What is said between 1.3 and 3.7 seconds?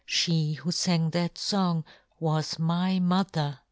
fong was my mo" ther!"